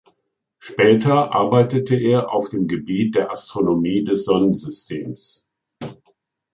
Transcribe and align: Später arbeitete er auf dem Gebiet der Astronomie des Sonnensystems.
Später 0.57 1.31
arbeitete 1.35 1.95
er 1.95 2.33
auf 2.33 2.49
dem 2.49 2.67
Gebiet 2.67 3.13
der 3.13 3.29
Astronomie 3.31 4.03
des 4.03 4.25
Sonnensystems. 4.25 5.47